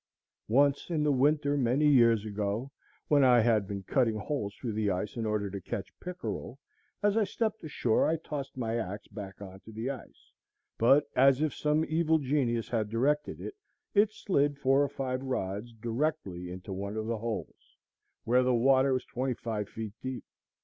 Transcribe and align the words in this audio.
Once, 0.47 0.89
in 0.89 1.03
the 1.03 1.11
winter, 1.11 1.55
many 1.55 1.85
years 1.85 2.25
ago, 2.25 2.71
when 3.07 3.23
I 3.23 3.39
had 3.41 3.67
been 3.67 3.83
cutting 3.83 4.15
holes 4.15 4.55
through 4.55 4.73
the 4.73 4.89
ice 4.89 5.15
in 5.15 5.27
order 5.27 5.47
to 5.51 5.61
catch 5.61 5.93
pickerel, 5.99 6.57
as 7.03 7.15
I 7.15 7.23
stepped 7.23 7.63
ashore 7.63 8.07
I 8.07 8.15
tossed 8.17 8.57
my 8.57 8.77
axe 8.77 9.07
back 9.09 9.39
on 9.43 9.59
to 9.59 9.71
the 9.71 9.91
ice, 9.91 10.31
but, 10.79 11.05
as 11.15 11.39
if 11.39 11.53
some 11.53 11.85
evil 11.87 12.17
genius 12.17 12.67
had 12.69 12.89
directed 12.89 13.39
it, 13.39 13.53
it 13.93 14.11
slid 14.11 14.57
four 14.57 14.81
or 14.83 14.89
five 14.89 15.21
rods 15.21 15.71
directly 15.71 16.49
into 16.49 16.73
one 16.73 16.97
of 16.97 17.05
the 17.05 17.19
holes, 17.19 17.77
where 18.23 18.41
the 18.41 18.55
water 18.55 18.93
was 18.93 19.05
twenty 19.05 19.35
five 19.35 19.69
feet 19.69 19.93
deep. 20.01 20.25